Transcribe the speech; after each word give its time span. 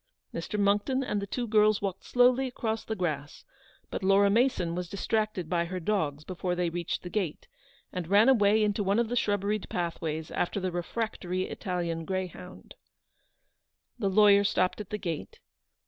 Mr. 0.33 0.59
Monckton 0.59 1.03
and 1.03 1.21
the 1.21 1.27
two 1.27 1.45
girls 1.47 1.79
walked 1.79 2.01
slo^yly 2.11 2.47
across 2.47 2.83
the 2.83 2.95
grass; 2.95 3.45
but 3.91 4.01
Laura 4.01 4.31
Mason 4.31 4.73
was 4.73 4.89
distracted 4.89 5.47
by 5.47 5.65
her 5.65 5.79
dogs 5.79 6.23
before 6.23 6.55
she 6.55 6.71
reached 6.71 7.03
the 7.03 7.09
gate, 7.11 7.47
and 7.93 8.07
ran 8.07 8.27
away 8.27 8.63
into 8.63 8.81
one 8.83 8.97
of 8.97 9.09
the 9.09 9.15
shrubberied 9.15 9.69
pathways 9.69 10.31
after 10.31 10.59
the 10.59 10.71
refractory 10.71 11.43
Italian 11.43 12.03
greyhound. 12.03 12.73
The 13.99 14.09
lawyer 14.09 14.43
stopped 14.43 14.81
at 14.81 14.89
the 14.89 14.97
gate. 14.97 15.39